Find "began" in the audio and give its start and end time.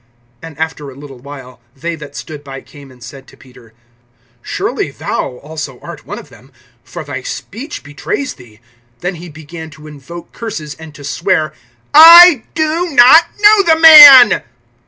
9.29-9.69